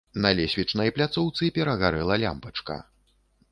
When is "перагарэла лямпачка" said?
1.59-2.81